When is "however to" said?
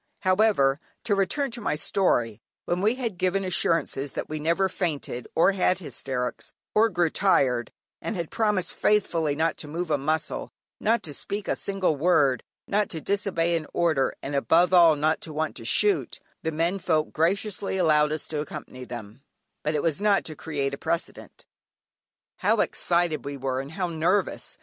0.21-1.13